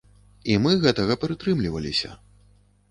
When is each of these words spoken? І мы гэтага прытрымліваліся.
І 0.53 0.55
мы 0.63 0.71
гэтага 0.87 1.19
прытрымліваліся. 1.25 2.09